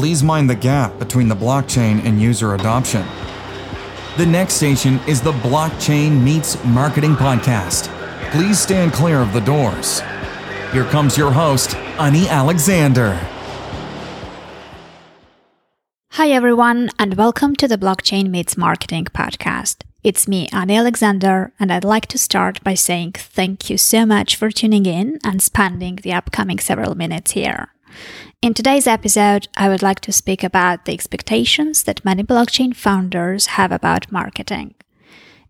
[0.00, 3.06] Please mind the gap between the blockchain and user adoption.
[4.16, 7.90] The next station is the Blockchain Meets Marketing Podcast.
[8.30, 10.00] Please stand clear of the doors.
[10.72, 13.12] Here comes your host, Ani Alexander.
[16.12, 19.82] Hi, everyone, and welcome to the Blockchain Meets Marketing podcast.
[20.02, 24.34] It's me, Ani Alexander, and I'd like to start by saying thank you so much
[24.34, 27.74] for tuning in and spending the upcoming several minutes here.
[28.42, 33.48] In today's episode, I would like to speak about the expectations that many blockchain founders
[33.48, 34.74] have about marketing.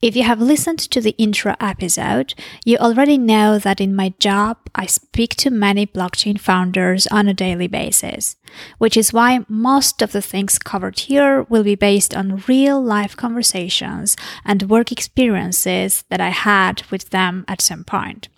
[0.00, 4.58] If you have listened to the intro episode, you already know that in my job,
[4.76, 8.36] I speak to many blockchain founders on a daily basis,
[8.78, 13.16] which is why most of the things covered here will be based on real life
[13.16, 18.28] conversations and work experiences that I had with them at some point.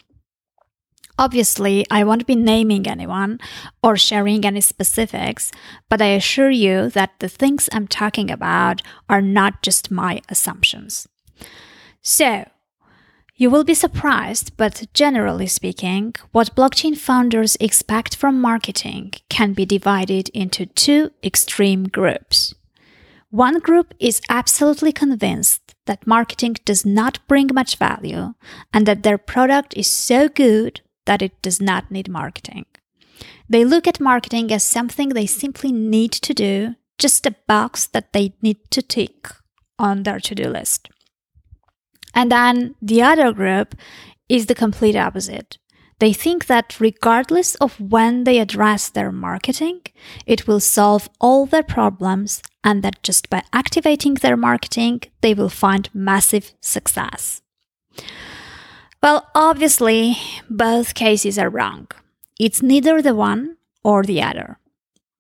[1.18, 3.40] Obviously, I won't be naming anyone
[3.82, 5.50] or sharing any specifics,
[5.88, 11.08] but I assure you that the things I'm talking about are not just my assumptions.
[12.02, 12.48] So,
[13.34, 19.66] you will be surprised, but generally speaking, what blockchain founders expect from marketing can be
[19.66, 22.54] divided into two extreme groups.
[23.30, 28.34] One group is absolutely convinced that marketing does not bring much value
[28.72, 32.66] and that their product is so good that it does not need marketing.
[33.48, 38.12] They look at marketing as something they simply need to do, just a box that
[38.12, 39.28] they need to tick
[39.78, 40.90] on their to do list.
[42.14, 43.74] And then the other group
[44.28, 45.56] is the complete opposite.
[45.98, 49.80] They think that regardless of when they address their marketing,
[50.26, 55.48] it will solve all their problems and that just by activating their marketing, they will
[55.48, 57.40] find massive success.
[59.02, 60.16] Well, obviously,
[60.50, 61.88] both cases are wrong.
[62.38, 64.58] It's neither the one or the other.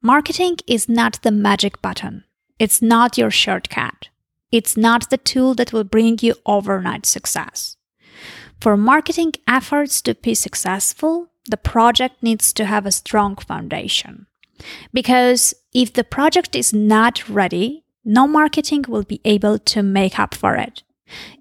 [0.02, 2.24] Marketing is not the magic button.
[2.58, 4.08] It's not your shortcut.
[4.50, 7.76] It's not the tool that will bring you overnight success.
[8.60, 14.26] For marketing efforts to be successful, the project needs to have a strong foundation.
[14.92, 20.34] Because if the project is not ready, no marketing will be able to make up
[20.34, 20.82] for it.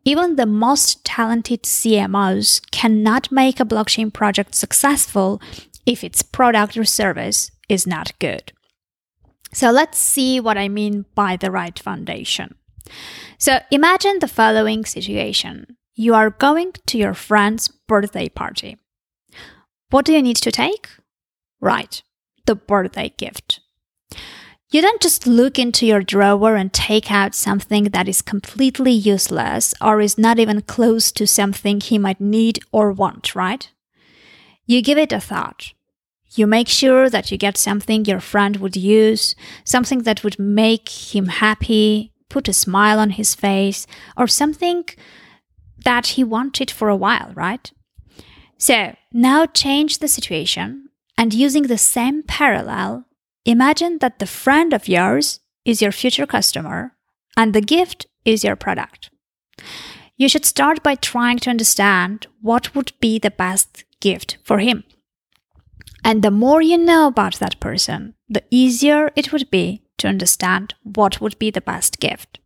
[0.05, 5.41] Even the most talented CMOs cannot make a blockchain project successful
[5.85, 8.51] if its product or service is not good.
[9.53, 12.55] So let's see what I mean by the right foundation.
[13.37, 18.77] So imagine the following situation you are going to your friend's birthday party.
[19.89, 20.89] What do you need to take?
[21.59, 22.03] Right,
[22.45, 23.61] the birthday gift.
[24.69, 29.73] You don't just look into your drawer and take out something that is completely useless
[29.79, 33.69] or is not even close to something he might need or want, right?
[34.65, 35.71] You give it a thought.
[36.35, 40.89] You make sure that you get something your friend would use, something that would make
[40.89, 44.83] him happy, put a smile on his face, or something
[45.85, 47.71] that he wanted for a while, right?
[48.57, 53.05] So now change the situation and using the same parallel,
[53.47, 56.91] Imagine that the friend of yours is your future customer
[57.37, 59.09] and the gift is your product.
[60.17, 64.83] You should start by trying to understand what would be the best gift for him.
[66.03, 70.73] And the more you know about that person, the easier it would be to understand
[70.83, 72.39] what would be the best gift.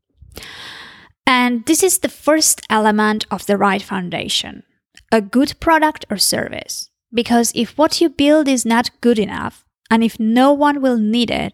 [1.26, 4.64] And this is the first element of the right foundation
[5.12, 6.90] a good product or service.
[7.14, 11.30] Because if what you build is not good enough, and if no one will need
[11.30, 11.54] it,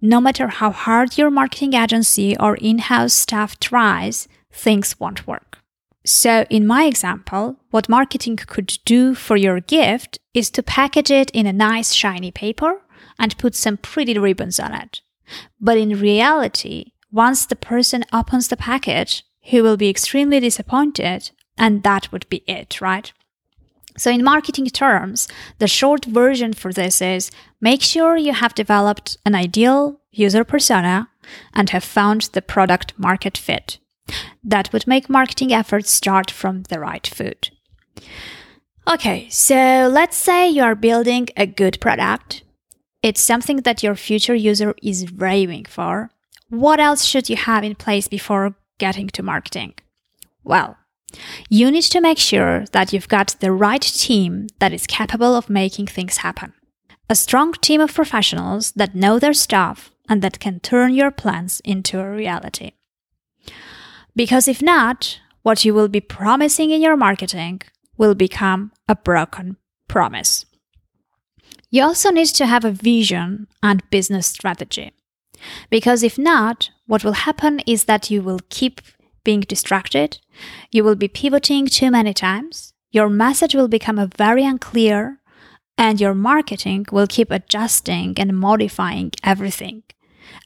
[0.00, 5.58] no matter how hard your marketing agency or in house staff tries, things won't work.
[6.06, 11.30] So, in my example, what marketing could do for your gift is to package it
[11.32, 12.82] in a nice shiny paper
[13.18, 15.00] and put some pretty ribbons on it.
[15.60, 21.82] But in reality, once the person opens the package, he will be extremely disappointed, and
[21.82, 23.12] that would be it, right?
[23.96, 25.28] So, in marketing terms,
[25.58, 31.08] the short version for this is make sure you have developed an ideal user persona
[31.52, 33.78] and have found the product market fit.
[34.42, 37.50] That would make marketing efforts start from the right foot.
[38.86, 42.42] Okay, so let's say you are building a good product.
[43.02, 46.10] It's something that your future user is raving for.
[46.50, 49.74] What else should you have in place before getting to marketing?
[50.42, 50.76] Well,
[51.48, 55.50] you need to make sure that you've got the right team that is capable of
[55.50, 56.52] making things happen.
[57.08, 61.60] A strong team of professionals that know their stuff and that can turn your plans
[61.64, 62.72] into a reality.
[64.16, 67.62] Because if not, what you will be promising in your marketing
[67.98, 69.56] will become a broken
[69.88, 70.46] promise.
[71.70, 74.92] You also need to have a vision and business strategy.
[75.70, 78.80] Because if not, what will happen is that you will keep
[79.24, 80.18] being distracted,
[80.70, 85.18] you will be pivoting too many times, your message will become very unclear,
[85.76, 89.82] and your marketing will keep adjusting and modifying everything.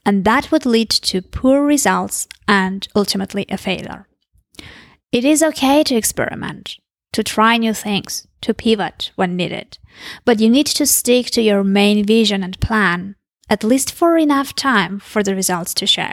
[0.05, 4.07] And that would lead to poor results and ultimately a failure.
[5.11, 6.77] It is okay to experiment,
[7.13, 9.77] to try new things, to pivot when needed,
[10.25, 13.15] but you need to stick to your main vision and plan,
[13.49, 16.11] at least for enough time for the results to show.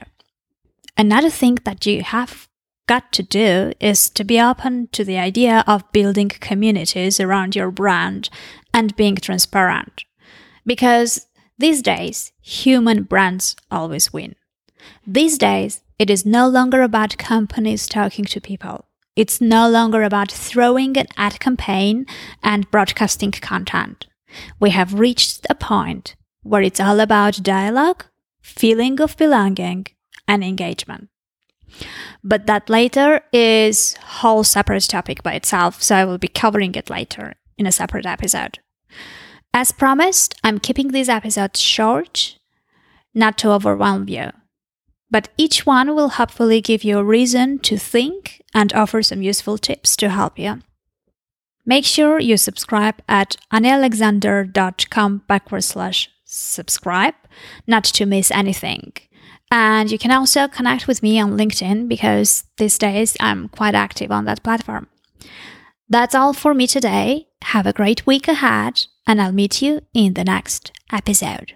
[0.96, 2.48] Another thing that you have
[2.86, 7.70] got to do is to be open to the idea of building communities around your
[7.70, 8.30] brand
[8.72, 10.04] and being transparent.
[10.64, 11.26] Because
[11.58, 14.34] these days, human brands always win.
[15.06, 18.84] These days, it is no longer about companies talking to people.
[19.16, 22.04] It's no longer about throwing an ad campaign
[22.42, 24.06] and broadcasting content.
[24.60, 28.04] We have reached a point where it's all about dialogue,
[28.42, 29.86] feeling of belonging,
[30.28, 31.08] and engagement.
[32.22, 36.90] But that later is whole separate topic by itself, so I will be covering it
[36.90, 38.58] later in a separate episode.
[39.54, 42.38] As promised, I'm keeping these episodes short,
[43.14, 44.32] not to overwhelm you.
[45.10, 49.56] But each one will hopefully give you a reason to think and offer some useful
[49.56, 50.60] tips to help you.
[51.64, 57.14] Make sure you subscribe at anialexander.com backward slash subscribe
[57.66, 58.92] not to miss anything.
[59.50, 64.10] And you can also connect with me on LinkedIn because these days I'm quite active
[64.10, 64.88] on that platform.
[65.88, 67.28] That's all for me today.
[67.44, 71.54] Have a great week ahead, and I'll meet you in the next episode.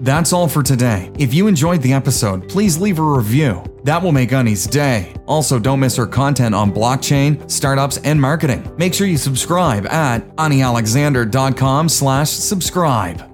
[0.00, 1.12] That's all for today.
[1.18, 3.62] If you enjoyed the episode, please leave a review.
[3.84, 5.14] That will make Ani's day.
[5.26, 8.68] Also, don't miss her content on blockchain, startups, and marketing.
[8.78, 13.29] Make sure you subscribe at anialexander.com slash subscribe.